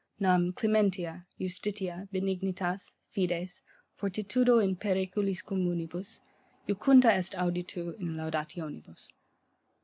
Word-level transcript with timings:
Nam 0.19 0.51
clementia, 0.53 1.27
justitia, 1.39 2.07
benignitas, 2.11 2.95
fides, 3.11 3.61
fortitudo 3.99 4.57
in 4.57 4.75
periculis 4.75 5.43
communibus, 5.45 6.21
jucunda 6.67 7.11
est 7.15 7.35
auditu 7.39 7.93
in 7.99 8.15
laudationibus. 8.15 9.11